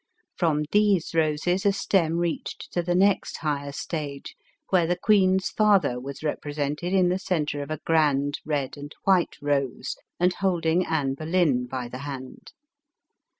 [0.35, 4.35] From these roses, a stem reached to the next higher stage
[4.69, 9.35] where the queen's father was represented in the centre of a' grand red and white
[9.43, 12.51] rose, and holding Anne Boleyn by the hand.